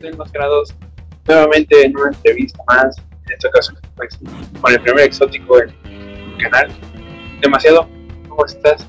Enmascarados, 0.00 0.74
nuevamente 1.26 1.84
en 1.84 1.96
una 1.96 2.08
entrevista 2.08 2.62
más, 2.66 2.96
en 2.98 3.32
esta 3.32 3.48
ocasión 3.48 3.78
pues, 3.96 4.18
con 4.60 4.72
el 4.72 4.80
primer 4.80 5.04
exótico 5.04 5.56
del 5.56 5.74
canal. 6.38 6.70
Demasiado, 7.40 7.88
¿cómo 8.28 8.44
estás? 8.46 8.86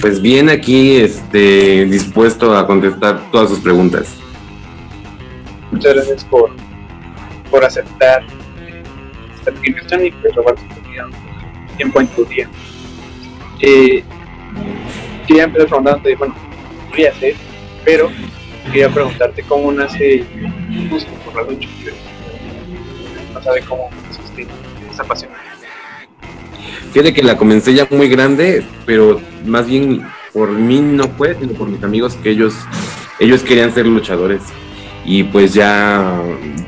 Pues 0.00 0.20
bien 0.20 0.48
aquí, 0.50 0.96
este, 0.96 1.84
dispuesto 1.86 2.56
a 2.56 2.66
contestar 2.66 3.30
todas 3.30 3.50
sus 3.50 3.60
preguntas. 3.60 4.16
Muchas 5.70 5.94
gracias 5.94 6.24
por, 6.24 6.50
por 7.50 7.64
aceptar 7.64 8.24
esta 9.34 9.50
invitación 9.50 10.06
y 10.06 10.10
pues 10.10 10.34
robar 10.34 10.54
tu 10.54 11.76
tiempo 11.76 12.00
en 12.00 12.06
tu 12.08 12.24
día. 12.26 12.48
Eh, 13.60 14.04
quería 15.26 15.44
empezar 15.44 15.68
preguntándote, 15.68 16.16
bueno, 16.16 16.34
voy 16.90 17.06
a 17.06 17.10
hacer, 17.10 17.34
pero 17.84 18.10
quería 18.66 18.88
preguntarte 18.90 19.42
cómo 19.42 19.72
nace 19.72 20.24
el 20.70 20.88
gusto 20.88 21.10
por 21.24 21.34
la 21.36 21.42
lucha 21.50 21.68
libre. 21.78 21.94
No 23.32 23.42
sabe 23.42 23.60
cómo 23.62 23.90
existe 24.10 24.46
esa 24.90 25.04
pasión. 25.04 25.30
Fíjate 26.92 27.12
que 27.12 27.22
la 27.22 27.36
comencé 27.36 27.74
ya 27.74 27.86
muy 27.90 28.08
grande, 28.08 28.64
pero 28.86 29.20
más 29.44 29.66
bien 29.66 30.02
por 30.32 30.50
mí 30.52 30.80
no 30.80 31.08
fue, 31.08 31.34
sino 31.34 31.52
por 31.52 31.68
mis 31.68 31.82
amigos 31.82 32.14
que 32.22 32.30
ellos, 32.30 32.54
ellos 33.18 33.42
querían 33.42 33.72
ser 33.74 33.86
luchadores. 33.86 34.42
Y 35.04 35.24
pues 35.24 35.52
ya 35.54 36.20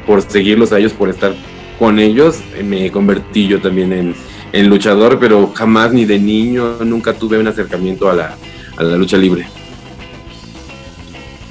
por 0.07 0.23
seguirlos 0.23 0.73
a 0.73 0.79
ellos, 0.79 0.93
por 0.93 1.09
estar 1.09 1.35
con 1.79 1.99
ellos, 1.99 2.41
me 2.65 2.91
convertí 2.91 3.47
yo 3.47 3.61
también 3.61 3.93
en, 3.93 4.15
en 4.53 4.69
luchador, 4.69 5.19
pero 5.19 5.53
jamás 5.55 5.93
ni 5.93 6.05
de 6.05 6.19
niño, 6.19 6.79
nunca 6.85 7.13
tuve 7.13 7.39
un 7.39 7.47
acercamiento 7.47 8.11
a 8.11 8.15
la, 8.15 8.37
a 8.77 8.83
la 8.83 8.97
lucha 8.97 9.17
libre. 9.17 9.47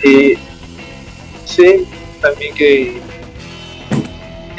Eh, 0.07 0.37
sé 1.45 1.83
también 2.21 2.53
que 2.53 3.01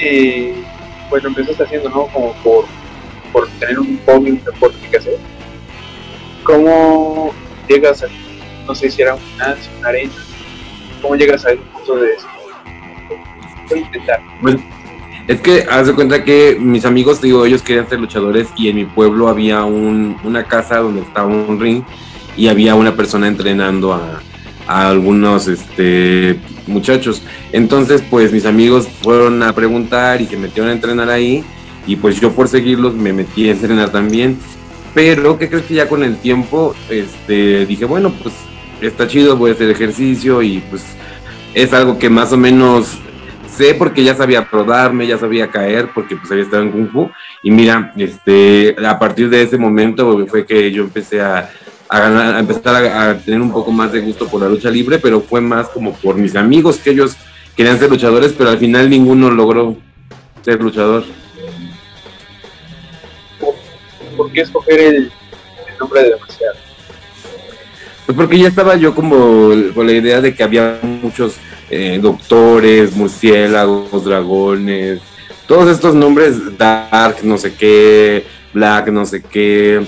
eh, 0.00 0.64
pues 1.08 1.22
lo 1.22 1.28
empezaste 1.28 1.62
haciendo, 1.62 1.88
¿no? 1.88 2.08
Como 2.08 2.32
por, 2.42 2.64
por 3.32 3.48
tener 3.60 3.78
un 3.78 3.96
hobby, 4.06 4.32
un 4.32 4.44
deporte 4.44 4.76
que 4.90 4.96
hacer. 4.96 5.18
¿Cómo 6.42 7.32
llegas 7.68 8.02
a, 8.02 8.08
no 8.66 8.74
sé 8.74 8.90
si 8.90 9.02
era 9.02 9.14
un 9.14 9.20
gimnasio, 9.20 9.70
una 9.78 9.88
arena, 9.88 10.12
cómo 11.00 11.14
llegas 11.14 11.46
a 11.46 11.52
un 11.52 11.58
punto 11.58 11.94
de 11.94 12.12
eso? 12.14 12.26
Pues, 14.42 14.56
es 15.28 15.40
que 15.42 15.64
haz 15.70 15.86
de 15.86 15.94
cuenta 15.94 16.24
que 16.24 16.56
mis 16.58 16.84
amigos, 16.84 17.22
digo, 17.22 17.46
ellos 17.46 17.62
querían 17.62 17.88
ser 17.88 18.00
luchadores 18.00 18.48
y 18.56 18.68
en 18.68 18.76
mi 18.76 18.84
pueblo 18.84 19.28
había 19.28 19.62
un, 19.62 20.18
una 20.24 20.42
casa 20.42 20.78
donde 20.78 21.02
estaba 21.02 21.28
un 21.28 21.60
ring 21.60 21.84
y 22.36 22.48
había 22.48 22.74
una 22.74 22.96
persona 22.96 23.28
entrenando 23.28 23.94
a, 23.94 24.20
a 24.66 24.88
algunos 24.88 25.48
este, 25.48 26.38
muchachos. 26.66 27.22
Entonces, 27.52 28.02
pues 28.08 28.32
mis 28.32 28.46
amigos 28.46 28.88
fueron 29.02 29.42
a 29.42 29.54
preguntar 29.54 30.20
y 30.20 30.26
se 30.26 30.36
metieron 30.36 30.70
a 30.70 30.74
entrenar 30.74 31.10
ahí. 31.10 31.44
Y 31.86 31.96
pues 31.96 32.20
yo 32.20 32.32
por 32.32 32.48
seguirlos 32.48 32.94
me 32.94 33.12
metí 33.12 33.48
a 33.48 33.52
entrenar 33.52 33.90
también. 33.90 34.38
Pero, 34.94 35.38
¿qué 35.38 35.48
crees 35.48 35.66
que 35.66 35.74
ya 35.74 35.88
con 35.88 36.02
el 36.02 36.16
tiempo 36.16 36.74
este, 36.88 37.66
dije, 37.66 37.84
bueno, 37.84 38.12
pues 38.22 38.34
está 38.80 39.06
chido, 39.06 39.36
voy 39.36 39.50
a 39.50 39.54
hacer 39.54 39.70
ejercicio 39.70 40.42
y 40.42 40.62
pues 40.70 40.82
es 41.54 41.72
algo 41.72 41.98
que 41.98 42.10
más 42.10 42.32
o 42.32 42.36
menos 42.36 42.98
sé 43.56 43.74
porque 43.74 44.04
ya 44.04 44.14
sabía 44.14 44.48
probarme, 44.48 45.06
ya 45.06 45.18
sabía 45.18 45.50
caer 45.50 45.90
porque 45.94 46.16
pues 46.16 46.30
había 46.30 46.44
estado 46.44 46.62
en 46.62 46.70
Kung 46.70 46.90
Fu. 46.90 47.10
Y 47.42 47.50
mira, 47.50 47.92
este, 47.96 48.76
a 48.86 48.98
partir 48.98 49.28
de 49.30 49.42
ese 49.42 49.56
momento 49.56 50.26
fue 50.26 50.44
que 50.46 50.70
yo 50.70 50.82
empecé 50.82 51.20
a, 51.20 51.50
a, 51.88 52.38
empezar 52.38 52.84
a, 52.84 53.18
tener 53.18 53.40
un 53.40 53.52
poco 53.52 53.70
más 53.72 53.92
de 53.92 54.00
gusto 54.00 54.26
por 54.28 54.40
la 54.40 54.48
lucha 54.48 54.70
libre, 54.70 54.98
pero 54.98 55.20
fue 55.20 55.40
más 55.40 55.68
como 55.68 55.94
por 55.94 56.16
mis 56.16 56.34
amigos 56.36 56.78
que 56.78 56.90
ellos 56.90 57.16
querían 57.56 57.78
ser 57.78 57.90
luchadores, 57.90 58.34
pero 58.36 58.50
al 58.50 58.58
final 58.58 58.90
ninguno 58.90 59.30
logró 59.30 59.76
ser 60.42 60.60
luchador. 60.60 61.04
¿Por, 64.16 64.32
qué 64.32 64.40
escoger 64.40 64.80
el, 64.80 65.12
nombre 65.78 66.02
de 66.02 66.10
demasiado? 66.10 66.56
Pues 68.06 68.16
porque 68.16 68.38
ya 68.38 68.48
estaba 68.48 68.76
yo 68.76 68.94
como 68.94 69.50
con 69.74 69.86
la 69.86 69.92
idea 69.92 70.20
de 70.20 70.34
que 70.34 70.42
había 70.42 70.78
muchos 70.82 71.36
eh, 71.70 71.98
doctores, 72.00 72.94
murciélagos, 72.94 74.04
dragones, 74.04 75.00
todos 75.46 75.68
estos 75.68 75.94
nombres, 75.94 76.56
Dark, 76.56 77.18
no 77.22 77.38
sé 77.38 77.54
qué, 77.54 78.24
Black, 78.52 78.88
no 78.88 79.04
sé 79.06 79.22
qué, 79.22 79.84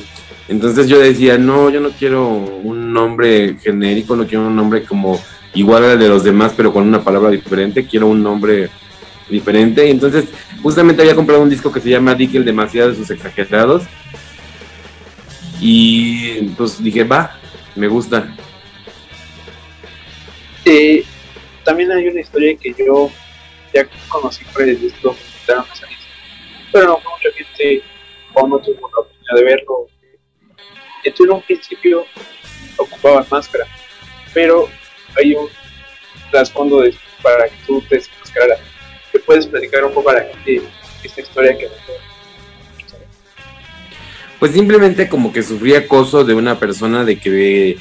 entonces 0.48 0.88
yo 0.88 0.98
decía, 0.98 1.36
no, 1.36 1.68
yo 1.68 1.80
no 1.80 1.90
quiero 1.90 2.26
un 2.28 2.92
nombre 2.92 3.56
genérico, 3.62 4.16
no 4.16 4.26
quiero 4.26 4.46
un 4.46 4.56
nombre 4.56 4.82
como 4.82 5.20
igual 5.54 5.84
al 5.84 5.98
de 5.98 6.08
los 6.08 6.24
demás, 6.24 6.54
pero 6.56 6.72
con 6.72 6.88
una 6.88 7.04
palabra 7.04 7.30
diferente, 7.30 7.86
quiero 7.86 8.06
un 8.06 8.22
nombre 8.22 8.70
diferente. 9.28 9.86
Y 9.86 9.90
entonces 9.90 10.24
justamente 10.62 11.02
había 11.02 11.14
comprado 11.14 11.42
un 11.42 11.50
disco 11.50 11.70
que 11.70 11.80
se 11.80 11.90
llama 11.90 12.14
Dickel 12.14 12.46
demasiado 12.46 12.90
de 12.90 12.96
sus 12.96 13.10
exagerados. 13.10 13.84
Y 15.60 16.42
pues 16.56 16.82
dije, 16.82 17.04
va, 17.04 17.38
me 17.74 17.88
gusta. 17.88 18.34
Eh, 20.64 21.04
también 21.62 21.92
hay 21.92 22.08
una 22.08 22.20
historia 22.20 22.56
que 22.56 22.74
yo 22.78 23.10
ya 23.74 23.86
conocí 24.08 24.44
por 24.46 24.62
el 24.62 24.80
disco, 24.80 25.14
pero 26.72 26.88
no 26.88 26.94
mucha 26.94 27.36
gente 27.36 27.82
o 28.32 28.46
no 28.46 28.58
tuvo 28.58 28.88
la 28.90 29.00
oportunidad 29.00 29.34
de 29.34 29.44
verlo 29.44 29.86
tú 31.14 31.24
en 31.24 31.32
un 31.32 31.42
principio 31.42 32.04
ocupabas 32.76 33.30
máscara, 33.30 33.66
pero 34.34 34.68
hay 35.16 35.34
un 35.34 35.48
trasfondo 36.30 36.80
de, 36.80 36.94
para 37.22 37.48
que 37.48 37.56
tú 37.66 37.82
te 37.88 37.96
desmascararas. 37.96 38.60
¿Te 39.12 39.18
puedes 39.20 39.46
platicar 39.46 39.84
un 39.84 39.92
poco 39.94 40.04
para 40.04 40.30
que 40.44 40.62
esta 41.02 41.20
historia 41.20 41.56
que 41.56 41.68
pues 44.38 44.52
simplemente 44.52 45.08
como 45.08 45.32
que 45.32 45.42
sufrí 45.42 45.74
acoso 45.74 46.24
de 46.24 46.34
una 46.34 46.60
persona 46.60 47.04
de 47.04 47.18
que 47.18 47.76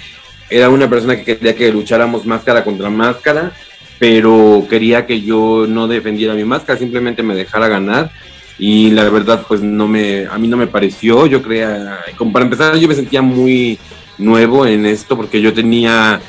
era 0.50 0.70
una 0.70 0.90
persona 0.90 1.16
que 1.16 1.24
quería 1.24 1.56
que 1.56 1.72
lucháramos 1.72 2.26
máscara 2.26 2.64
contra 2.64 2.90
máscara, 2.90 3.52
pero 4.00 4.66
quería 4.70 5.06
que 5.06 5.22
yo 5.22 5.66
no 5.68 5.88
defendiera 5.88 6.34
mi 6.34 6.46
máscara, 6.46 6.80
simplemente 6.80 7.22
me 7.22 7.36
dejara 7.36 7.68
ganar 7.68 8.12
y 8.60 8.92
la 8.92 9.10
verdad 9.10 9.46
pues 9.48 9.62
no 9.62 9.88
me 9.88 10.26
a 10.26 10.38
mí 10.38 10.48
no 10.48 10.58
me 10.58 10.68
pareció 10.68 11.28
yo 11.28 11.42
creía 11.42 12.00
como 12.16 12.34
para 12.34 12.46
empezar 12.46 12.76
yo 12.78 12.88
me 12.88 12.96
sentía 12.96 13.22
muy 13.22 13.78
nuevo 14.18 14.66
en 14.66 14.86
esto 14.86 15.16
porque 15.16 15.42
yo 15.42 15.54
tenía 15.54 16.20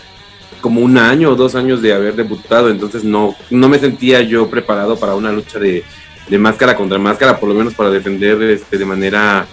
como 0.60 0.80
un 0.80 0.98
año 0.98 1.30
o 1.30 1.36
dos 1.36 1.54
años 1.54 1.80
de 1.80 1.94
haber 1.94 2.14
debutado 2.16 2.68
entonces 2.68 3.02
no 3.02 3.34
no 3.50 3.68
me 3.68 3.78
sentía 3.78 4.20
yo 4.20 4.50
preparado 4.50 4.98
para 4.98 5.14
una 5.14 5.32
lucha 5.32 5.58
de, 5.58 5.84
de 6.28 6.38
máscara 6.38 6.76
contra 6.76 6.98
máscara 6.98 7.38
por 7.38 7.48
lo 7.48 7.54
menos 7.54 7.74
para 7.74 7.90
defender 7.90 8.42
este 8.42 8.76
de 8.76 8.84
manera 8.84 9.46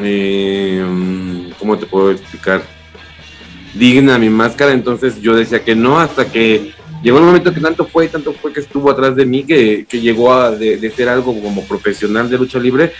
eh, 0.00 0.84
cómo 1.58 1.78
te 1.78 1.86
puedo 1.86 2.10
explicar 2.10 2.62
digna 3.74 4.18
mi 4.18 4.30
máscara 4.30 4.72
entonces 4.72 5.20
yo 5.20 5.36
decía 5.36 5.62
que 5.62 5.76
no 5.76 6.00
hasta 6.00 6.30
que 6.30 6.74
llegó 7.04 7.18
el 7.18 7.24
momento 7.24 7.52
que 7.52 7.60
tanto 7.60 7.84
fue, 7.84 8.08
tanto 8.08 8.32
fue 8.32 8.52
que 8.52 8.60
estuvo 8.60 8.90
atrás 8.90 9.14
de 9.14 9.26
mí, 9.26 9.44
que, 9.44 9.86
llegó 9.92 10.32
a 10.32 10.50
de, 10.50 10.90
ser 10.90 11.08
algo 11.08 11.38
como 11.40 11.62
profesional 11.64 12.28
de 12.28 12.38
lucha 12.38 12.58
libre 12.58 12.92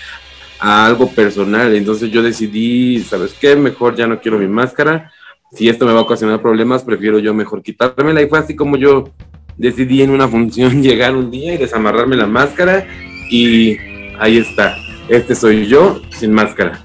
a 0.60 0.86
algo 0.86 1.10
personal. 1.10 1.74
Entonces 1.74 2.10
yo 2.10 2.22
decidí, 2.22 3.02
¿sabes 3.02 3.34
qué? 3.40 3.56
Mejor 3.56 3.96
ya 3.96 4.06
no 4.06 4.20
quiero 4.20 4.38
mi 4.38 4.46
máscara. 4.46 5.10
Si 5.52 5.68
esto 5.68 5.86
me 5.86 5.92
va 5.92 6.00
a 6.00 6.02
ocasionar 6.02 6.42
problemas, 6.42 6.84
prefiero 6.84 7.18
yo 7.18 7.32
mejor 7.32 7.62
quitármela. 7.62 8.20
Y 8.20 8.28
fue 8.28 8.38
así 8.38 8.54
como 8.54 8.76
yo 8.76 9.10
decidí 9.56 10.02
en 10.02 10.10
una 10.10 10.28
función 10.28 10.82
llegar 10.82 11.16
un 11.16 11.30
día 11.30 11.54
y 11.54 11.56
desamarrarme 11.56 12.16
la 12.16 12.26
máscara. 12.26 12.86
Y 13.30 13.78
ahí 14.18 14.36
está. 14.36 14.76
Este 15.08 15.34
soy 15.34 15.66
yo 15.66 16.02
sin 16.10 16.32
máscara. 16.32 16.82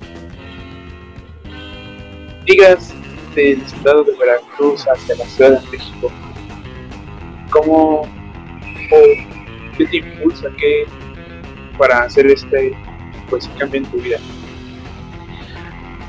Digas 2.46 2.94
del 3.36 3.62
estado 3.62 4.06
de 4.06 4.14
Veracruz 4.18 4.86
hacia 4.88 5.16
la 5.16 5.26
Ciudad 5.26 5.62
de 5.62 5.78
México 5.78 6.12
¿Cómo, 7.50 8.08
qué 9.78 9.86
te 9.86 9.98
impulsa 9.98 10.50
que 10.58 10.86
para 11.78 12.04
hacer 12.04 12.28
este 12.28 12.76
pues 13.30 13.50
cambio 13.58 13.80
en 13.80 13.86
tu 13.86 13.98
vida? 13.98 14.18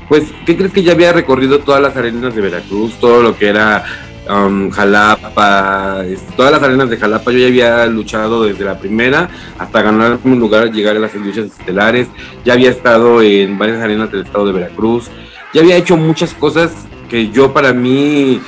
Pues, 0.09 0.25
¿qué 0.45 0.57
crees 0.57 0.73
que 0.73 0.83
ya 0.83 0.91
había 0.91 1.13
recorrido 1.13 1.59
todas 1.59 1.81
las 1.81 1.95
arenas 1.95 2.35
de 2.35 2.41
Veracruz, 2.41 2.95
todo 2.99 3.23
lo 3.23 3.37
que 3.37 3.47
era 3.47 3.85
um, 4.29 4.69
Jalapa, 4.69 6.03
todas 6.35 6.51
las 6.51 6.61
arenas 6.61 6.89
de 6.89 6.97
Jalapa, 6.97 7.31
yo 7.31 7.37
ya 7.37 7.47
había 7.47 7.85
luchado 7.85 8.43
desde 8.43 8.65
la 8.65 8.77
primera 8.77 9.29
hasta 9.57 9.81
ganar 9.81 10.19
un 10.23 10.37
lugar, 10.37 10.69
llegar 10.71 10.97
a 10.97 10.99
las 10.99 11.15
luchas 11.15 11.45
estelares, 11.45 12.09
ya 12.43 12.53
había 12.53 12.71
estado 12.71 13.21
en 13.21 13.57
varias 13.57 13.81
arenas 13.81 14.11
del 14.11 14.23
estado 14.25 14.45
de 14.47 14.51
Veracruz, 14.51 15.09
ya 15.53 15.61
había 15.61 15.77
hecho 15.77 15.95
muchas 15.95 16.33
cosas 16.33 16.73
que 17.09 17.29
yo 17.29 17.53
para 17.53 17.71
mí 17.71 18.41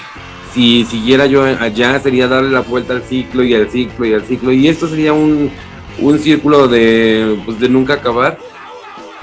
si 0.54 0.86
siguiera 0.86 1.26
yo 1.26 1.44
allá 1.44 2.00
sería 2.00 2.28
darle 2.28 2.52
la 2.52 2.62
vuelta 2.62 2.94
al 2.94 3.04
ciclo 3.04 3.44
y 3.44 3.56
al 3.56 3.70
ciclo 3.70 4.06
y 4.06 4.14
al 4.14 4.24
ciclo 4.24 4.52
y 4.52 4.68
esto 4.68 4.88
sería 4.88 5.12
un, 5.12 5.50
un 6.00 6.20
círculo 6.20 6.68
de, 6.68 7.40
pues, 7.46 7.60
de 7.60 7.70
nunca 7.70 7.96
acabar. 7.96 8.38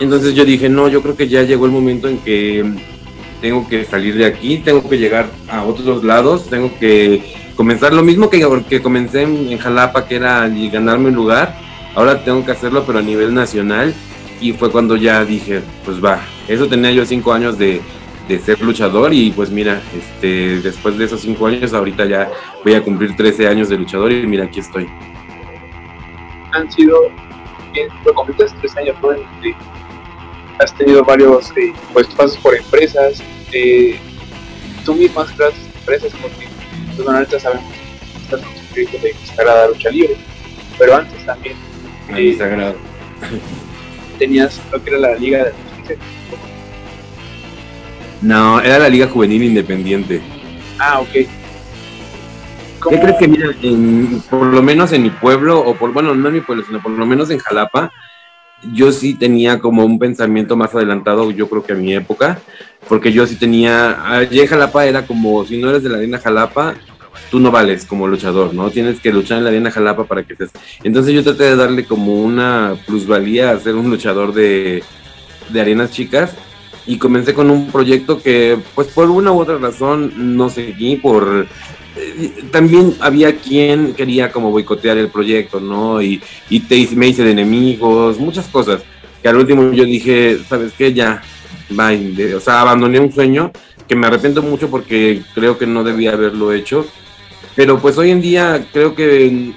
Entonces 0.00 0.34
yo 0.34 0.44
dije, 0.44 0.68
no, 0.68 0.88
yo 0.88 1.02
creo 1.02 1.16
que 1.16 1.28
ya 1.28 1.42
llegó 1.42 1.66
el 1.66 1.72
momento 1.72 2.08
en 2.08 2.18
que 2.18 2.64
tengo 3.40 3.68
que 3.68 3.84
salir 3.84 4.16
de 4.16 4.26
aquí, 4.26 4.58
tengo 4.58 4.88
que 4.88 4.98
llegar 4.98 5.26
a 5.48 5.62
otros 5.62 6.02
lados, 6.04 6.48
tengo 6.48 6.70
que 6.78 7.34
comenzar 7.54 7.92
lo 7.92 8.02
mismo 8.02 8.30
que, 8.30 8.46
que 8.68 8.80
comencé 8.80 9.22
en, 9.22 9.58
Jalapa, 9.58 10.06
que 10.06 10.16
era 10.16 10.48
ganarme 10.48 11.08
un 11.08 11.14
lugar, 11.14 11.54
ahora 11.94 12.24
tengo 12.24 12.44
que 12.44 12.52
hacerlo, 12.52 12.84
pero 12.86 12.98
a 12.98 13.02
nivel 13.02 13.34
nacional. 13.34 13.94
Y 14.40 14.54
fue 14.54 14.70
cuando 14.70 14.96
ya 14.96 15.22
dije, 15.22 15.60
pues 15.84 16.02
va, 16.02 16.18
eso 16.48 16.66
tenía 16.66 16.90
yo 16.92 17.04
cinco 17.04 17.34
años 17.34 17.58
de, 17.58 17.82
de 18.30 18.38
ser 18.38 18.60
luchador 18.60 19.12
y 19.12 19.32
pues 19.32 19.50
mira, 19.50 19.82
este, 19.92 20.60
después 20.60 20.96
de 20.96 21.04
esos 21.04 21.20
cinco 21.20 21.48
años, 21.48 21.74
ahorita 21.74 22.06
ya 22.06 22.30
voy 22.64 22.74
a 22.74 22.82
cumplir 22.82 23.16
13 23.16 23.48
años 23.48 23.68
de 23.68 23.76
luchador 23.76 24.12
y 24.12 24.24
mira, 24.24 24.44
aquí 24.44 24.60
estoy. 24.60 24.88
Han 26.52 26.70
sido, 26.70 27.10
lo 28.06 28.14
comentas, 28.14 28.54
tres 28.60 28.76
años, 28.76 28.96
¿no? 29.02 29.08
has 30.60 30.72
tenido 30.74 31.02
varios 31.02 31.50
eh, 31.56 31.72
pues 31.92 32.06
pasos 32.08 32.36
por 32.36 32.54
empresas, 32.54 33.20
eh, 33.50 33.98
tú 34.84 34.94
mismo 34.94 35.20
has 35.22 35.32
creado 35.32 35.52
empresas 35.80 36.12
porque 36.22 36.46
pues, 36.94 37.08
ahorita 37.08 37.40
sabemos 37.40 37.64
que 37.72 38.22
estás 38.22 38.40
proyecto 38.70 38.98
de 38.98 39.14
Sagrada 39.26 39.68
Lucha 39.68 39.90
Libre, 39.90 40.16
pero 40.78 40.94
antes 40.94 41.26
también 41.26 41.56
eh, 42.14 42.36
Sagrado. 42.38 42.76
tenías 44.20 44.60
lo 44.70 44.80
que 44.84 44.90
era 44.90 44.98
la 45.00 45.14
Liga 45.16 45.46
de 45.88 45.98
no, 48.22 48.60
era 48.60 48.78
la 48.78 48.88
Liga 48.88 49.08
Juvenil 49.08 49.42
Independiente. 49.42 50.20
Ah, 50.78 51.00
ok. 51.00 51.10
¿Qué 52.88 52.98
crees 52.98 53.16
que, 53.18 53.28
mira, 53.28 53.48
por 54.30 54.46
lo 54.46 54.62
menos 54.62 54.92
en 54.92 55.02
mi 55.02 55.10
pueblo, 55.10 55.60
o 55.60 55.74
por, 55.74 55.92
bueno, 55.92 56.14
no 56.14 56.28
en 56.28 56.34
mi 56.34 56.40
pueblo, 56.40 56.64
sino 56.66 56.82
por 56.82 56.92
lo 56.92 57.04
menos 57.04 57.30
en 57.30 57.38
Jalapa, 57.38 57.92
yo 58.72 58.90
sí 58.92 59.14
tenía 59.14 59.58
como 59.58 59.84
un 59.84 59.98
pensamiento 59.98 60.56
más 60.56 60.74
adelantado, 60.74 61.30
yo 61.30 61.48
creo 61.48 61.62
que 61.62 61.72
a 61.72 61.76
mi 61.76 61.94
época, 61.94 62.40
porque 62.88 63.12
yo 63.12 63.26
sí 63.26 63.36
tenía, 63.36 64.10
allí 64.10 64.40
en 64.40 64.46
Jalapa 64.46 64.86
era 64.86 65.06
como, 65.06 65.44
si 65.44 65.58
no 65.58 65.70
eres 65.70 65.82
de 65.82 65.90
la 65.90 65.98
arena 65.98 66.18
Jalapa, 66.18 66.74
tú 67.30 67.38
no 67.38 67.50
vales 67.50 67.84
como 67.84 68.06
luchador, 68.06 68.54
¿no? 68.54 68.70
Tienes 68.70 69.00
que 69.00 69.12
luchar 69.12 69.38
en 69.38 69.44
la 69.44 69.50
arena 69.50 69.70
Jalapa 69.70 70.04
para 70.04 70.22
que 70.22 70.32
estés. 70.32 70.50
Entonces 70.82 71.12
yo 71.12 71.22
traté 71.22 71.44
de 71.44 71.56
darle 71.56 71.84
como 71.84 72.14
una 72.14 72.76
plusvalía 72.86 73.50
a 73.50 73.60
ser 73.60 73.74
un 73.74 73.90
luchador 73.90 74.32
de, 74.32 74.82
de 75.50 75.60
arenas 75.60 75.90
chicas 75.90 76.34
y 76.90 76.98
comencé 76.98 77.32
con 77.34 77.50
un 77.50 77.70
proyecto 77.70 78.20
que 78.20 78.58
pues 78.74 78.88
por 78.88 79.08
una 79.08 79.30
u 79.30 79.40
otra 79.40 79.58
razón 79.58 80.12
no 80.36 80.50
seguí 80.50 80.96
por 80.96 81.46
eh, 81.96 82.32
también 82.50 82.96
había 82.98 83.36
quien 83.36 83.94
quería 83.94 84.32
como 84.32 84.50
boicotear 84.50 84.98
el 84.98 85.06
proyecto, 85.08 85.60
¿no? 85.60 86.02
Y, 86.02 86.20
y 86.48 86.58
te, 86.58 86.88
me 86.96 87.06
hice 87.06 87.22
de 87.22 87.30
enemigos, 87.30 88.18
muchas 88.18 88.48
cosas, 88.48 88.82
que 89.22 89.28
al 89.28 89.36
último 89.36 89.70
yo 89.70 89.84
dije, 89.84 90.38
¿sabes 90.48 90.72
qué? 90.76 90.92
Ya, 90.92 91.22
bye, 91.68 92.34
o 92.34 92.40
sea, 92.40 92.60
abandoné 92.60 92.98
un 92.98 93.12
sueño 93.12 93.52
que 93.86 93.94
me 93.94 94.08
arrepiento 94.08 94.42
mucho 94.42 94.68
porque 94.68 95.22
creo 95.32 95.58
que 95.58 95.68
no 95.68 95.84
debía 95.84 96.14
haberlo 96.14 96.52
hecho, 96.52 96.86
pero 97.54 97.78
pues 97.78 97.98
hoy 97.98 98.10
en 98.10 98.20
día 98.20 98.66
creo 98.72 98.96
que 98.96 99.52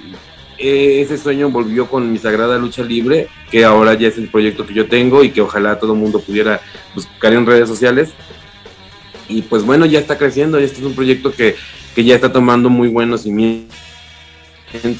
ese 0.58 1.18
sueño 1.18 1.50
volvió 1.50 1.88
con 1.88 2.12
mi 2.12 2.18
sagrada 2.18 2.58
lucha 2.58 2.82
libre, 2.82 3.28
que 3.50 3.64
ahora 3.64 3.94
ya 3.94 4.08
es 4.08 4.18
el 4.18 4.28
proyecto 4.28 4.66
que 4.66 4.74
yo 4.74 4.86
tengo 4.86 5.24
y 5.24 5.30
que 5.30 5.40
ojalá 5.40 5.78
todo 5.78 5.92
el 5.92 5.98
mundo 5.98 6.20
pudiera 6.20 6.60
buscar 6.94 7.32
en 7.32 7.46
redes 7.46 7.68
sociales. 7.68 8.12
Y 9.28 9.42
pues 9.42 9.64
bueno, 9.64 9.86
ya 9.86 9.98
está 9.98 10.18
creciendo, 10.18 10.58
este 10.58 10.78
es 10.78 10.84
un 10.84 10.94
proyecto 10.94 11.32
que, 11.32 11.56
que 11.94 12.04
ya 12.04 12.14
está 12.14 12.32
tomando 12.32 12.68
muy 12.68 12.88
buenos 12.88 13.22
cimientos 13.22 13.68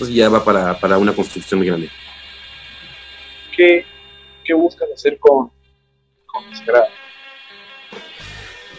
y 0.09 0.15
ya 0.15 0.29
va 0.29 0.45
para, 0.45 0.79
para 0.79 0.99
una 0.99 1.13
construcción 1.13 1.59
muy 1.59 1.67
grande. 1.67 1.91
¿Qué, 3.57 3.85
qué 4.45 4.55
buscas 4.55 4.89
hacer 4.95 5.19
con, 5.19 5.51
con 6.27 6.57
Sagrada? 6.57 6.89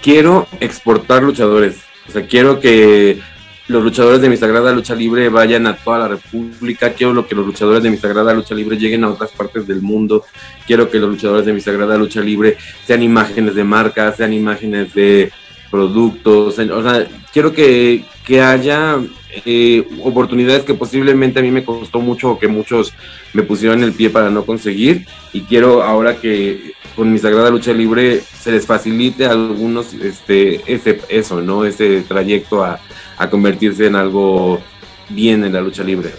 Quiero 0.01 0.47
exportar 0.59 1.23
luchadores, 1.23 1.77
o 2.07 2.11
sea, 2.11 2.27
quiero 2.27 2.59
que 2.59 3.19
los 3.67 3.83
luchadores 3.83 4.21
de 4.21 4.29
mi 4.29 4.37
sagrada 4.37 4.71
lucha 4.71 4.95
libre 4.95 5.29
vayan 5.29 5.67
a 5.67 5.75
toda 5.75 5.99
la 5.99 6.07
república, 6.09 6.93
quiero 6.93 7.27
que 7.27 7.35
los 7.35 7.45
luchadores 7.45 7.81
de 7.81 7.89
mi 7.89 7.97
sagrada 7.97 8.33
lucha 8.33 8.53
libre 8.53 8.77
lleguen 8.77 9.03
a 9.03 9.09
otras 9.09 9.31
partes 9.31 9.65
del 9.65 9.81
mundo, 9.81 10.23
quiero 10.67 10.89
que 10.89 10.99
los 10.99 11.09
luchadores 11.09 11.45
de 11.45 11.53
mi 11.53 11.61
sagrada 11.61 11.97
lucha 11.97 12.21
libre 12.21 12.57
sean 12.85 13.01
imágenes 13.01 13.55
de 13.55 13.63
marcas, 13.63 14.17
sean 14.17 14.33
imágenes 14.33 14.93
de 14.93 15.31
productos, 15.71 16.59
o 16.59 16.83
sea, 16.83 17.07
quiero 17.33 17.51
que, 17.51 18.05
que 18.23 18.41
haya 18.41 18.99
eh, 19.43 19.85
oportunidades 20.03 20.63
que 20.63 20.75
posiblemente 20.75 21.39
a 21.39 21.41
mí 21.41 21.51
me 21.51 21.65
costó 21.65 21.99
mucho 21.99 22.31
o 22.31 22.39
que 22.39 22.47
muchos 22.47 22.93
me 23.33 23.43
pusieron 23.43 23.83
el 23.83 23.91
pie 23.91 24.09
para 24.09 24.29
no 24.29 24.45
conseguir. 24.45 25.05
Y 25.33 25.41
quiero 25.41 25.83
ahora 25.83 26.15
que 26.15 26.74
con 26.95 27.11
mi 27.11 27.19
sagrada 27.19 27.49
lucha 27.49 27.73
libre 27.73 28.21
se 28.21 28.51
les 28.51 28.65
facilite 28.65 29.25
a 29.25 29.31
algunos 29.31 29.93
este 29.93 30.61
ese 30.71 31.01
eso 31.09 31.41
no 31.41 31.65
ese 31.65 32.01
trayecto 32.01 32.63
a, 32.63 32.79
a 33.17 33.29
convertirse 33.29 33.87
en 33.87 33.95
algo 33.95 34.61
bien 35.09 35.43
en 35.43 35.53
la 35.53 35.61
lucha 35.61 35.83
libre. 35.83 36.11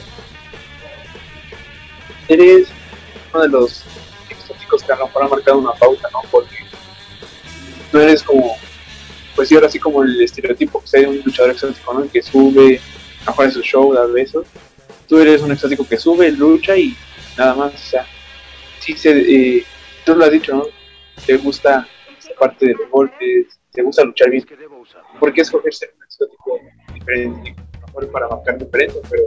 Eres 2.29 2.69
uno 3.33 3.43
de 3.43 3.49
los 3.49 3.85
exóticos 4.29 4.83
que 4.83 4.93
a 4.93 4.97
lo 4.97 5.07
mejor 5.07 5.23
han 5.23 5.31
marcado 5.31 5.59
una 5.59 5.73
pauta, 5.73 6.09
¿no? 6.13 6.21
Porque 6.31 6.57
no 7.93 8.01
eres 8.01 8.23
como, 8.23 8.57
pues 9.35 9.49
sí, 9.49 9.55
ahora 9.55 9.71
sí 9.71 9.79
como 9.79 10.03
el 10.03 10.21
estereotipo 10.21 10.83
que 10.83 10.99
hay 10.99 11.05
un 11.05 11.21
luchador 11.25 11.53
exótico, 11.53 11.95
¿no? 11.95 12.11
Que 12.11 12.23
sube, 12.23 12.81
a 13.25 13.33
jugar 13.33 13.49
en 13.49 13.55
su 13.55 13.63
show, 13.63 13.93
da 13.93 14.07
besos. 14.07 14.47
Tú 15.09 15.19
eres 15.19 15.41
un 15.43 15.53
exótico 15.53 15.87
que 15.87 15.97
sube, 15.97 16.31
lucha 16.33 16.77
y 16.77 16.97
nada 17.37 17.55
más, 17.55 17.75
o 17.75 17.79
sea, 17.79 18.07
sí 18.81 18.95
se, 18.97 19.11
eh, 19.11 19.65
tú 20.07 20.15
lo 20.15 20.25
has 20.25 20.31
dicho, 20.31 20.55
¿no? 20.55 20.63
Te 21.27 21.37
gusta 21.37 21.87
esta 22.19 22.35
parte 22.39 22.67
de 22.67 22.75
los 22.75 22.89
golpes, 22.91 23.61
te 23.73 23.83
gusta 23.83 24.05
luchar 24.05 24.31
bien. 24.31 24.47
¿Por 25.21 25.35
qué 25.35 25.43
escoger 25.43 25.75
ser 25.75 25.93
un 25.97 26.05
exótico 26.05 26.61
para 28.13 28.29
marcar 28.29 28.59
diferente, 28.59 28.95
pero... 29.11 29.23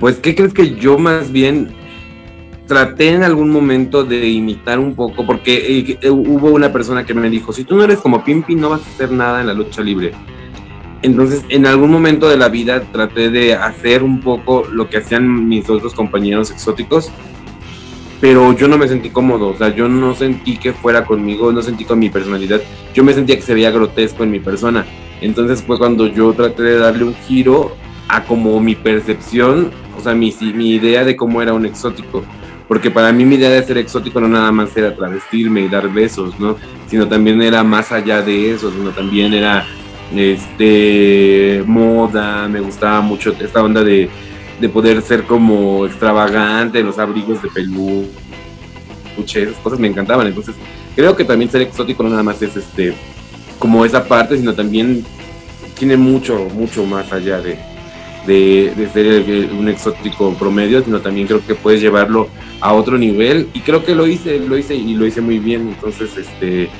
Pues, 0.00 0.18
¿qué 0.18 0.34
crees 0.34 0.52
que 0.52 0.74
yo 0.74 0.98
más 0.98 1.30
bien 1.30 1.74
traté 2.66 3.10
en 3.10 3.22
algún 3.22 3.50
momento 3.50 4.02
de 4.02 4.26
imitar 4.28 4.78
un 4.80 4.94
poco? 4.94 5.24
Porque 5.24 5.54
eh, 5.54 5.98
eh, 6.00 6.10
hubo 6.10 6.50
una 6.50 6.72
persona 6.72 7.06
que 7.06 7.14
me 7.14 7.30
dijo, 7.30 7.52
si 7.52 7.64
tú 7.64 7.76
no 7.76 7.84
eres 7.84 8.00
como 8.00 8.24
Pimpi, 8.24 8.56
no 8.56 8.70
vas 8.70 8.84
a 8.84 8.90
hacer 8.90 9.12
nada 9.12 9.40
en 9.40 9.46
la 9.46 9.54
lucha 9.54 9.80
libre. 9.80 10.12
Entonces, 11.02 11.44
en 11.48 11.66
algún 11.66 11.90
momento 11.90 12.28
de 12.28 12.36
la 12.36 12.48
vida 12.48 12.80
traté 12.92 13.30
de 13.30 13.54
hacer 13.54 14.02
un 14.02 14.20
poco 14.20 14.64
lo 14.70 14.88
que 14.88 14.98
hacían 14.98 15.48
mis 15.48 15.68
otros 15.68 15.94
compañeros 15.94 16.50
exóticos, 16.50 17.12
pero 18.22 18.56
yo 18.56 18.68
no 18.68 18.78
me 18.78 18.86
sentí 18.86 19.10
cómodo, 19.10 19.48
o 19.48 19.56
sea, 19.56 19.74
yo 19.74 19.88
no 19.88 20.14
sentí 20.14 20.56
que 20.56 20.72
fuera 20.72 21.04
conmigo, 21.04 21.52
no 21.52 21.60
sentí 21.60 21.84
con 21.84 21.98
mi 21.98 22.08
personalidad, 22.08 22.60
yo 22.94 23.02
me 23.02 23.14
sentía 23.14 23.34
que 23.34 23.42
se 23.42 23.52
veía 23.52 23.72
grotesco 23.72 24.22
en 24.22 24.30
mi 24.30 24.38
persona. 24.38 24.86
Entonces 25.20 25.60
fue 25.60 25.76
cuando 25.76 26.06
yo 26.06 26.32
traté 26.32 26.62
de 26.62 26.78
darle 26.78 27.02
un 27.02 27.16
giro 27.26 27.74
a 28.06 28.22
como 28.22 28.60
mi 28.60 28.76
percepción, 28.76 29.72
o 29.98 30.00
sea, 30.00 30.14
mi, 30.14 30.32
mi 30.54 30.70
idea 30.70 31.04
de 31.04 31.16
cómo 31.16 31.42
era 31.42 31.52
un 31.52 31.66
exótico. 31.66 32.22
Porque 32.68 32.92
para 32.92 33.10
mí 33.12 33.24
mi 33.24 33.34
idea 33.34 33.50
de 33.50 33.64
ser 33.64 33.78
exótico 33.78 34.20
no 34.20 34.28
nada 34.28 34.52
más 34.52 34.76
era 34.76 34.94
travestirme 34.94 35.62
y 35.62 35.68
dar 35.68 35.92
besos, 35.92 36.38
¿no? 36.38 36.56
Sino 36.86 37.08
también 37.08 37.42
era 37.42 37.64
más 37.64 37.90
allá 37.90 38.22
de 38.22 38.52
eso, 38.52 38.70
sino 38.70 38.90
también 38.90 39.34
era 39.34 39.66
este 40.14 41.64
moda, 41.66 42.46
me 42.46 42.60
gustaba 42.60 43.00
mucho 43.00 43.34
esta 43.40 43.64
onda 43.64 43.82
de 43.82 44.08
de 44.60 44.68
poder 44.68 45.02
ser 45.02 45.24
como 45.24 45.86
extravagante, 45.86 46.82
los 46.82 46.98
abrigos 46.98 47.42
de 47.42 47.48
peluche, 47.48 49.42
esas 49.42 49.56
cosas 49.62 49.78
me 49.78 49.88
encantaban. 49.88 50.26
Entonces, 50.26 50.54
creo 50.94 51.16
que 51.16 51.24
también 51.24 51.50
ser 51.50 51.62
exótico 51.62 52.02
no 52.02 52.10
nada 52.10 52.22
más 52.22 52.40
es 52.42 52.56
este 52.56 52.94
como 53.58 53.84
esa 53.84 54.04
parte, 54.04 54.36
sino 54.36 54.54
también 54.54 55.04
tiene 55.78 55.96
mucho, 55.96 56.48
mucho 56.54 56.84
más 56.84 57.12
allá 57.12 57.40
de, 57.40 57.58
de, 58.26 58.88
ser 58.92 59.50
un 59.52 59.68
exótico 59.68 60.34
promedio, 60.34 60.82
sino 60.82 61.00
también 61.00 61.26
creo 61.26 61.44
que 61.46 61.54
puedes 61.54 61.80
llevarlo 61.80 62.28
a 62.60 62.72
otro 62.72 62.98
nivel. 62.98 63.48
Y 63.54 63.60
creo 63.60 63.84
que 63.84 63.94
lo 63.94 64.06
hice, 64.06 64.38
lo 64.40 64.58
hice 64.58 64.74
y 64.74 64.94
lo 64.94 65.06
hice 65.06 65.20
muy 65.20 65.38
bien. 65.38 65.68
Entonces, 65.68 66.16
este 66.16 66.70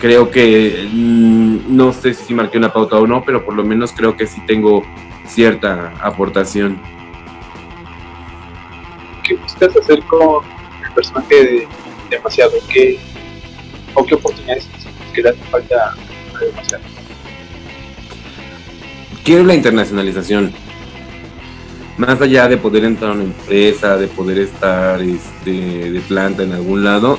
creo 0.00 0.30
que 0.30 0.88
mm, 0.92 1.74
no 1.76 1.92
sé 1.92 2.14
si 2.14 2.34
marqué 2.34 2.58
una 2.58 2.72
pauta 2.72 2.96
o 2.96 3.06
no, 3.06 3.24
pero 3.24 3.44
por 3.44 3.54
lo 3.54 3.64
menos 3.64 3.92
creo 3.92 4.16
que 4.16 4.26
sí 4.26 4.40
tengo 4.46 4.82
cierta 5.26 5.92
aportación 6.00 6.80
qué 9.26 9.34
buscas 9.34 9.76
hacer 9.76 10.02
con 10.04 10.44
el 10.86 10.92
personaje 10.94 11.34
de 11.34 11.68
demasiado? 12.10 12.52
¿Qué, 12.72 12.98
¿O 13.94 14.04
qué 14.04 14.14
oportunidades 14.14 14.68
que 15.12 15.22
le 15.22 15.30
hace 15.30 15.42
falta 15.50 15.94
demasiado? 16.40 16.84
Quiero 19.24 19.44
la 19.44 19.54
internacionalización. 19.54 20.52
Más 21.96 22.20
allá 22.20 22.46
de 22.46 22.58
poder 22.58 22.84
entrar 22.84 23.12
a 23.12 23.14
una 23.14 23.24
empresa, 23.24 23.96
de 23.96 24.06
poder 24.06 24.38
estar 24.38 25.00
este, 25.00 25.90
de 25.90 26.00
planta 26.00 26.42
en 26.42 26.52
algún 26.52 26.84
lado, 26.84 27.18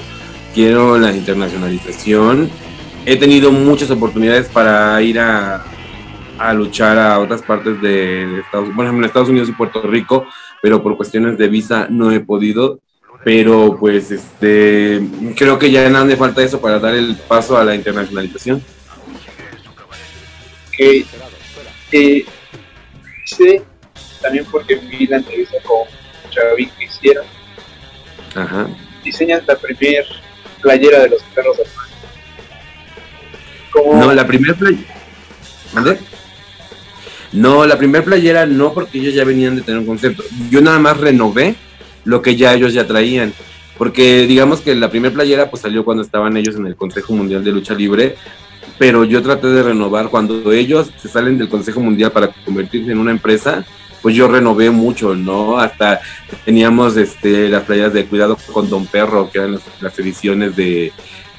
quiero 0.54 0.98
la 1.00 1.12
internacionalización. 1.12 2.50
He 3.06 3.16
tenido 3.16 3.52
muchas 3.52 3.90
oportunidades 3.90 4.48
para 4.50 5.02
ir 5.02 5.20
a, 5.20 5.66
a 6.38 6.54
luchar 6.54 6.98
a 6.98 7.20
otras 7.20 7.42
partes 7.42 7.82
de, 7.82 8.40
Estados 8.40 8.70
Unidos, 8.70 8.94
en 8.94 9.04
Estados 9.04 9.30
Unidos 9.30 9.50
y 9.50 9.54
Puerto 9.54 9.82
Rico, 9.82 10.28
pero 10.62 10.82
por 10.82 10.98
cuestiones 10.98 11.38
de 11.38 11.48
visa 11.48 11.88
no 11.90 12.12
he 12.12 12.20
podido. 12.20 12.80
Pero 13.24 13.78
pues 13.80 14.12
este 14.12 15.02
creo 15.36 15.58
que 15.58 15.72
ya 15.72 15.90
nada 15.90 16.06
me 16.06 16.16
falta 16.16 16.44
eso 16.44 16.62
para 16.62 16.80
dar 16.80 16.94
el 16.94 17.16
paso 17.16 17.58
a 17.58 17.66
la 17.66 17.76
internacionalización. 17.76 18.64
que 20.72 21.06
eh, 21.92 22.26
sé 23.26 23.64
también 24.22 24.46
porque 24.52 24.76
vi 24.76 25.08
la 25.08 25.18
entrevista 25.18 25.58
con 25.64 25.88
Chavín 26.30 26.70
que 26.78 26.86
hicieron. 26.86 27.26
Ajá. 28.36 28.68
Diseñas 29.04 29.42
la 29.48 29.56
primer 29.56 30.06
playera 30.62 31.00
de 31.00 31.10
los 31.10 31.24
perros. 31.24 31.58
Como- 33.72 34.00
No, 34.00 34.14
la 34.14 34.28
primera 34.28 34.54
playera. 34.54 34.94
No, 37.34 37.66
la 37.66 37.78
primera 37.78 38.04
playera 38.04 38.46
no, 38.46 38.74
porque 38.74 39.00
ellos 39.00 39.14
ya 39.14 39.24
venían 39.24 39.56
de 39.56 39.62
tener 39.62 39.80
un 39.80 39.86
concepto. 39.86 40.24
Yo 40.50 40.62
nada 40.62 40.80
más 40.80 40.98
renové 40.98 41.56
lo 42.06 42.22
que 42.22 42.36
ya 42.36 42.54
ellos 42.54 42.74
ya 42.74 42.88
traían. 42.88 43.34
Porque 43.78 44.26
digamos 44.26 44.62
que 44.62 44.74
la 44.76 44.90
primera 44.90 45.14
playera 45.14 45.50
pues 45.50 45.62
salió 45.62 45.86
cuando 45.86 46.04
estaban 46.04 46.36
ellos 46.36 46.56
en 46.56 46.66
el 46.66 46.76
Consejo 46.76 47.14
Mundial 47.14 47.44
de 47.44 47.52
Lucha 47.52 47.76
Libre, 47.76 48.16
pero 48.80 49.04
yo 49.04 49.22
traté 49.22 49.48
de 49.48 49.64
renovar 49.64 50.10
cuando 50.10 50.52
ellos 50.52 50.92
se 50.98 51.08
salen 51.08 51.38
del 51.38 51.50
Consejo 51.50 51.80
Mundial 51.80 52.12
para 52.12 52.30
convertirse 52.46 52.92
en 52.92 52.98
una 52.98 53.12
empresa, 53.12 53.66
pues 54.02 54.16
yo 54.16 54.28
renové 54.28 54.70
mucho, 54.72 55.16
¿no? 55.16 55.60
Hasta 55.60 56.00
teníamos 56.46 56.98
este 56.98 57.50
las 57.50 57.64
playas 57.64 57.94
de 57.94 58.06
Cuidado 58.06 58.38
con 58.52 58.70
Don 58.70 58.86
Perro, 58.88 59.30
que 59.30 59.40
eran 59.40 59.60
las, 59.82 60.00
ediciones 60.00 60.56
de 60.56 60.92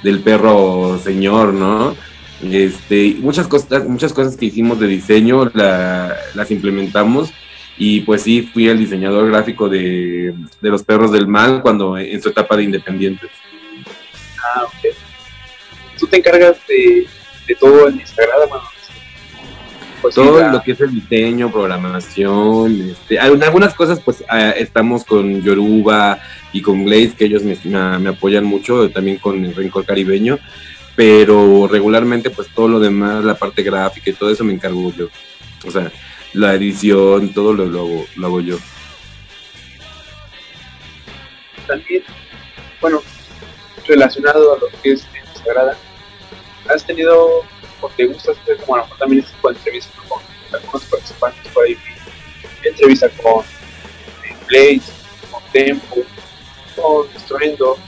del 0.02 0.20
perro 0.20 1.00
señor, 1.02 1.52
¿no? 1.54 1.96
Este, 2.42 3.16
muchas 3.18 3.48
cosas, 3.48 3.84
muchas 3.88 4.12
cosas 4.12 4.36
que 4.36 4.46
hicimos 4.46 4.78
de 4.78 4.86
diseño 4.86 5.50
la- 5.54 6.16
las 6.34 6.50
implementamos 6.50 7.30
y 7.76 8.00
pues 8.00 8.22
sí 8.22 8.48
fui 8.52 8.68
el 8.68 8.78
diseñador 8.78 9.28
gráfico 9.30 9.68
de, 9.68 10.34
de 10.60 10.68
los 10.70 10.82
perros 10.84 11.10
del 11.12 11.26
mal 11.26 11.62
cuando 11.62 11.98
en 11.98 12.20
su 12.22 12.28
etapa 12.28 12.56
de 12.56 12.64
independientes. 12.64 13.30
Ah, 14.54 14.64
ok. 14.64 14.94
Tú 15.98 16.06
te 16.06 16.16
encargas 16.18 16.56
de, 16.68 17.06
de 17.48 17.54
todo 17.56 17.88
en 17.88 18.00
Instagram, 18.00 18.48
bueno, 18.48 18.64
pues 20.00 20.14
Todo 20.14 20.38
la- 20.40 20.52
lo 20.52 20.62
que 20.62 20.72
es 20.72 20.80
el 20.80 20.94
diseño, 20.94 21.50
programación, 21.50 22.90
este, 22.92 23.18
algunas 23.18 23.74
cosas 23.74 24.00
pues 24.00 24.22
ah, 24.28 24.50
estamos 24.50 25.02
con 25.04 25.42
Yoruba 25.42 26.20
y 26.52 26.62
con 26.62 26.84
Glaze 26.84 27.14
que 27.18 27.24
ellos 27.24 27.42
me, 27.42 27.58
me- 27.64 27.98
me 27.98 28.10
apoyan 28.10 28.44
mucho, 28.44 28.88
también 28.90 29.18
con 29.18 29.44
el 29.44 29.54
Rincón 29.56 29.82
Caribeño, 29.82 30.38
pero 30.98 31.68
regularmente 31.68 32.28
pues 32.28 32.48
todo 32.52 32.66
lo 32.66 32.80
demás, 32.80 33.24
la 33.24 33.36
parte 33.36 33.62
gráfica 33.62 34.10
y 34.10 34.14
todo 34.14 34.32
eso 34.32 34.42
me 34.42 34.52
encargo 34.52 34.92
yo. 34.92 35.08
O 35.64 35.70
sea, 35.70 35.92
la 36.32 36.56
edición, 36.56 37.32
todo 37.32 37.52
lo, 37.52 37.66
lo, 37.66 38.04
hago- 38.26 38.40
yo. 38.40 38.58
también, 41.68 42.02
bueno, 42.80 43.00
relacionado 43.86 44.56
a 44.56 44.58
lo 44.58 44.66
que 44.82 44.94
es 44.94 45.06
Instagram, 45.34 45.76
¿has 46.68 46.84
tenido 46.84 47.44
o 47.80 47.88
te 47.96 48.06
gusta 48.06 48.32
hacer 48.32 48.56
como 48.66 48.84
también 48.98 49.20
este 49.22 49.32
tipo 49.36 49.52
de 49.52 49.56
entrevistas 49.58 49.94
con 50.08 50.20
algunos 50.52 50.84
participantes 50.86 51.52
por 51.52 51.64
ahí? 51.64 51.74
vi 51.74 52.68
Entrevista 52.70 53.08
con 53.22 53.44
eh, 53.44 54.36
Blaze, 54.48 54.92
con 55.30 55.42
Tempo, 55.52 55.96
con 56.74 57.06
Struendo. 57.20 57.78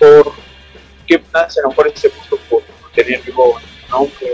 ¿Por 0.00 0.33
qué 1.18 1.24
nace 1.32 1.60
a 1.60 1.62
lo 1.64 1.68
mejor 1.70 1.88
ese 1.88 2.08
gusto 2.08 2.38
por 2.48 2.62
tener 2.94 3.20
algo 3.26 3.58
nombre? 3.90 4.28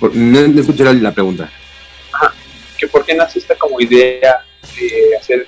Por- 0.00 0.14
no, 0.14 0.48
no 0.48 0.60
escuché 0.60 0.84
la, 0.92 1.12
pregunta. 1.12 1.50
que 2.78 2.86
por 2.88 3.04
qué 3.04 3.14
nace 3.14 3.38
esta 3.38 3.54
como 3.56 3.80
idea 3.80 4.44
de 4.76 5.16
hacer 5.16 5.46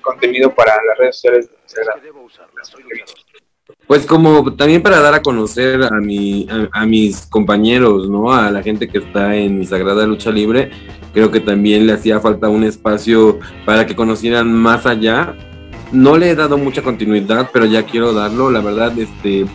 contenido 0.00 0.54
para 0.54 0.72
las 0.84 0.98
redes 0.98 1.16
sociales 1.16 1.50
de 1.50 1.56
Instagram? 1.64 2.00
Pues 3.86 4.06
como 4.06 4.54
también 4.56 4.82
para 4.82 5.00
dar 5.00 5.14
a 5.14 5.22
conocer 5.22 5.82
a, 5.82 6.00
mi, 6.00 6.46
a, 6.48 6.80
a 6.80 6.86
mis 6.86 7.26
compañeros, 7.26 8.08
¿no? 8.08 8.32
A 8.32 8.50
la 8.50 8.62
gente 8.62 8.88
que 8.88 8.98
está 8.98 9.34
en 9.36 9.66
sagrada 9.66 10.06
lucha 10.06 10.30
libre, 10.30 10.70
creo 11.12 11.30
que 11.30 11.40
también 11.40 11.86
le 11.86 11.92
hacía 11.92 12.20
falta 12.20 12.48
un 12.48 12.64
espacio 12.64 13.38
para 13.64 13.86
que 13.86 13.94
conocieran 13.96 14.52
más 14.52 14.86
allá. 14.86 15.36
No 15.92 16.16
le 16.16 16.30
he 16.30 16.34
dado 16.34 16.56
mucha 16.56 16.82
continuidad, 16.82 17.50
pero 17.52 17.66
ya 17.66 17.84
quiero 17.84 18.12
darlo. 18.12 18.50
La 18.50 18.60
verdad, 18.60 18.96
este, 18.98 19.46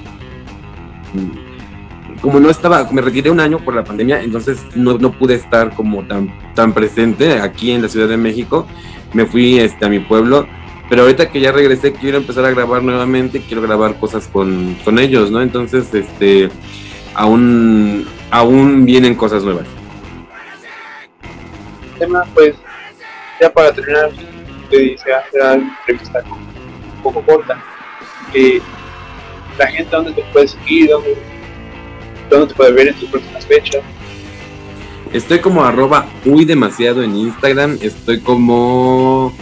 como 2.22 2.39
no 2.39 2.50
estaba, 2.50 2.89
me 2.92 3.01
retiré 3.01 3.30
un 3.30 3.39
año 3.39 3.60
por 3.60 3.75
la 3.75 3.84
pandemia, 3.84 4.22
entonces 4.22 4.60
no, 4.75 4.98
no 4.98 5.12
pude 5.12 5.36
estar 5.36 5.75
como 5.75 6.04
tan, 6.06 6.34
tan 6.56 6.74
presente 6.74 7.39
aquí 7.39 7.72
en 7.72 7.82
la 7.82 7.89
Ciudad 7.89 8.08
de 8.08 8.18
México. 8.18 8.68
Me 9.13 9.25
fui 9.25 9.60
este, 9.60 9.86
a 9.86 9.89
mi 9.89 10.00
pueblo, 10.00 10.48
pero 10.89 11.04
ahorita 11.04 11.30
que 11.30 11.39
ya 11.39 11.51
regresé 11.51 11.94
quiero 11.94 12.18
empezar 12.18 12.46
a 12.46 12.51
grabar 12.51 12.84
nuevamente, 12.84 13.42
quiero 13.42 13.62
grabar 13.62 13.98
cosas 14.00 14.27
con, 14.27 14.75
con 14.84 15.00
ellos, 15.00 15.32
¿no? 15.32 15.42
Entonces, 15.42 15.94
este, 15.94 16.50
aún, 17.13 18.06
aún 18.30 18.86
vienen 18.86 19.15
cosas 19.15 19.44
nuevas. 19.44 19.68
tema, 21.98 22.24
pues, 22.34 22.56
ya 23.39 23.51
para 23.51 23.72
terminar, 23.72 24.12
te 24.69 24.77
dice 24.79 25.13
hacer 25.13 25.41
una 25.41 25.53
entrevista 25.53 26.24
un 26.29 27.01
poco 27.03 27.22
corta. 27.22 27.62
Que 28.31 28.62
la 29.57 29.67
gente, 29.67 29.95
¿dónde 29.95 30.12
te 30.12 30.22
puede 30.34 30.48
seguir? 30.48 30.89
¿Dónde, 30.89 31.17
dónde 32.29 32.48
te 32.48 32.53
puede 32.53 32.72
ver 32.72 32.88
en 32.89 32.95
tus 32.95 33.10
próximas 33.10 33.45
fechas? 33.45 33.81
Estoy 35.13 35.39
como 35.39 35.63
arroba 35.63 36.07
muy 36.25 36.43
demasiado 36.43 37.01
en 37.03 37.15
Instagram, 37.15 37.77
estoy 37.81 38.19
como 38.19 39.34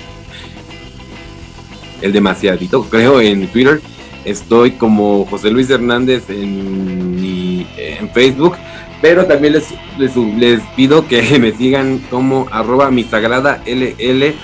el 2.02 2.12
demasiadito, 2.12 2.84
creo, 2.84 3.20
en 3.22 3.48
Twitter. 3.48 3.82
Estoy 4.26 4.72
como 4.72 5.26
José 5.26 5.50
Luis 5.50 5.70
Hernández 5.70 6.30
en, 6.30 7.66
en 7.76 8.10
Facebook, 8.12 8.56
pero 9.02 9.26
también 9.26 9.54
les, 9.54 9.74
les, 9.98 10.16
les 10.16 10.62
pido 10.76 11.08
que 11.08 11.22
me 11.40 11.52
sigan 11.52 12.00
como 12.10 12.48
arroba 12.52 12.92
mi 12.92 13.04
sagrada 13.04 13.62
LL 13.66 14.36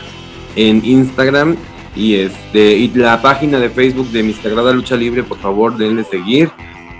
en 0.55 0.83
Instagram 0.83 1.55
y 1.95 2.15
este 2.15 2.73
y 2.73 2.87
la 2.89 3.21
página 3.21 3.59
de 3.59 3.69
Facebook 3.69 4.09
de 4.09 4.23
mi 4.23 4.33
sagrada 4.33 4.71
lucha 4.71 4.95
libre, 4.95 5.23
por 5.23 5.37
favor, 5.39 5.77
denle 5.77 6.03
seguir. 6.03 6.51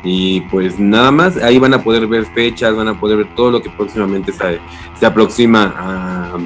Y 0.01 0.41
pues 0.41 0.79
nada 0.79 1.11
más, 1.11 1.35
ahí 1.37 1.59
van 1.59 1.73
a 1.73 1.83
poder 1.83 2.07
ver 2.07 2.25
fechas, 2.25 2.73
van 2.73 2.87
a 2.87 2.97
poder 2.97 3.17
ver 3.17 3.35
todo 3.35 3.51
lo 3.51 3.61
que 3.61 3.69
próximamente 3.69 4.31
se, 4.31 4.59
se 4.97 5.05
aproxima 5.05 5.73
a, 5.77 6.37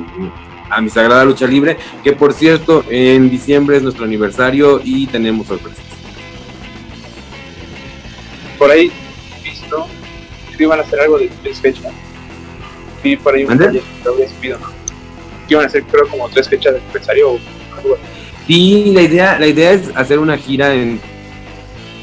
a 0.75 0.81
mi 0.81 0.89
sagrada 0.89 1.23
lucha 1.23 1.45
libre, 1.45 1.77
que 2.03 2.13
por 2.13 2.33
cierto, 2.33 2.83
en 2.89 3.29
diciembre 3.29 3.77
es 3.77 3.83
nuestro 3.83 4.05
aniversario 4.05 4.81
y 4.83 5.05
tenemos 5.07 5.47
sorpresas. 5.47 5.83
Por 8.57 8.71
ahí, 8.71 8.91
visto, 9.43 9.87
que 10.57 10.63
iban 10.63 10.79
a 10.79 10.83
hacer 10.83 10.99
algo 11.01 11.19
de 11.19 11.29
tres 11.41 11.59
fechas. 11.59 11.91
Vi 13.03 13.17
por 13.17 13.35
ahí 13.35 13.43
un 13.43 13.57
proyecto 13.57 14.15
¿no? 14.59 14.82
Que 15.47 15.53
iban 15.53 15.65
a 15.65 15.67
hacer, 15.67 15.83
creo, 15.83 16.07
como 16.07 16.29
tres 16.29 16.49
fechas 16.49 16.73
de 16.73 16.79
aniversario 16.79 17.31
o 17.31 17.39
algo 17.77 17.95
así. 17.95 18.23
Sí, 18.47 18.91
la 18.93 19.01
idea, 19.01 19.39
la 19.39 19.47
idea 19.47 19.71
es 19.71 19.89
hacer 19.95 20.19
una 20.19 20.37
gira 20.37 20.73
en 20.73 20.99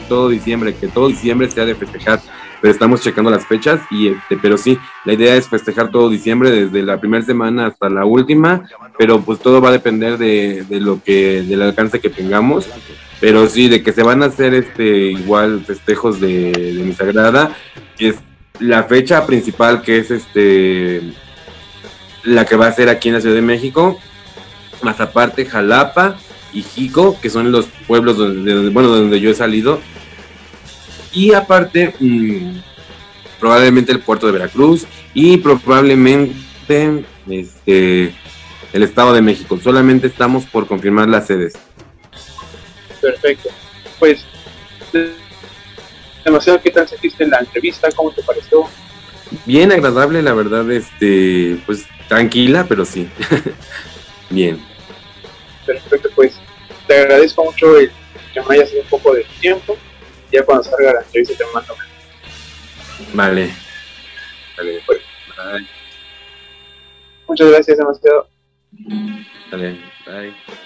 todo 0.08 0.28
diciembre, 0.28 0.74
que 0.74 0.88
todo 0.88 1.08
diciembre 1.08 1.50
sea 1.50 1.66
de 1.66 1.74
festejar, 1.74 2.20
pero 2.60 2.72
estamos 2.72 3.00
checando 3.00 3.30
las 3.30 3.46
fechas 3.46 3.80
y 3.90 4.08
este, 4.08 4.36
pero 4.36 4.56
sí, 4.56 4.78
la 5.04 5.12
idea 5.12 5.36
es 5.36 5.48
festejar 5.48 5.90
todo 5.90 6.08
diciembre 6.08 6.50
desde 6.50 6.82
la 6.82 6.98
primera 6.98 7.24
semana 7.24 7.66
hasta 7.66 7.88
la 7.90 8.04
última, 8.04 8.68
pero 8.98 9.20
pues 9.20 9.38
todo 9.38 9.60
va 9.60 9.68
a 9.68 9.72
depender 9.72 10.18
de, 10.18 10.64
de 10.68 10.80
lo 10.80 11.02
que, 11.02 11.42
del 11.42 11.62
alcance 11.62 12.00
que 12.00 12.10
tengamos, 12.10 12.68
pero 13.20 13.46
sí, 13.46 13.68
de 13.68 13.82
que 13.82 13.92
se 13.92 14.02
van 14.02 14.22
a 14.22 14.26
hacer 14.26 14.54
este 14.54 15.12
igual 15.12 15.64
festejos 15.64 16.20
de, 16.20 16.52
de 16.52 16.82
mi 16.82 16.92
sagrada, 16.92 17.54
es 17.98 18.16
la 18.58 18.82
fecha 18.84 19.26
principal 19.26 19.82
que 19.82 19.98
es 19.98 20.10
este 20.10 21.02
la 22.24 22.44
que 22.44 22.56
va 22.56 22.66
a 22.66 22.72
ser 22.72 22.88
aquí 22.88 23.08
en 23.08 23.14
la 23.14 23.20
Ciudad 23.20 23.34
de 23.36 23.42
México, 23.42 23.98
más 24.82 25.00
aparte 25.00 25.46
Jalapa 25.46 26.16
y 26.52 26.62
Jico, 26.62 27.18
que 27.20 27.30
son 27.30 27.52
los 27.52 27.66
pueblos 27.86 28.16
donde, 28.16 28.68
bueno, 28.70 28.88
donde 28.88 29.20
yo 29.20 29.30
he 29.30 29.34
salido. 29.34 29.80
Y 31.12 31.32
aparte, 31.34 31.94
mm, 31.98 32.58
probablemente 33.38 33.92
el 33.92 34.00
puerto 34.00 34.26
de 34.26 34.32
Veracruz 34.32 34.86
y 35.14 35.38
probablemente 35.38 37.04
este, 37.28 38.14
el 38.72 38.82
Estado 38.82 39.12
de 39.12 39.22
México. 39.22 39.58
Solamente 39.62 40.06
estamos 40.06 40.44
por 40.44 40.66
confirmar 40.66 41.08
las 41.08 41.26
sedes. 41.26 41.54
Perfecto. 43.00 43.48
Pues, 43.98 44.24
de- 44.92 45.12
demasiado, 46.24 46.60
¿qué 46.60 46.70
tal 46.70 46.86
sentiste 46.88 47.24
en 47.24 47.30
la 47.30 47.38
entrevista? 47.38 47.88
¿Cómo 47.96 48.10
te 48.12 48.22
pareció? 48.22 48.68
Bien 49.46 49.70
agradable, 49.70 50.22
la 50.22 50.34
verdad, 50.34 50.70
este, 50.70 51.60
pues 51.66 51.86
tranquila, 52.08 52.66
pero 52.68 52.84
sí. 52.84 53.08
Bien. 54.30 54.60
Perfecto, 55.64 56.08
pues 56.14 56.34
te 56.86 56.98
agradezco 56.98 57.44
mucho 57.44 57.78
el 57.78 57.90
que 58.34 58.40
me 58.42 58.54
hayas 58.54 58.70
dado 58.70 58.82
un 58.82 58.88
poco 58.88 59.14
de 59.14 59.24
tiempo. 59.40 59.76
Ya 60.32 60.44
cuando 60.44 60.64
salga 60.64 60.94
la 60.94 61.00
entrevista 61.00 61.34
te 61.36 61.44
mando. 61.52 61.74
Vale. 63.14 63.54
Vale. 64.56 64.82
Pues, 64.86 65.00
Bye. 65.36 65.66
muchas 67.26 67.48
gracias, 67.48 67.78
demasiado. 67.78 68.28
Vale. 69.50 69.80
Bye. 70.06 70.60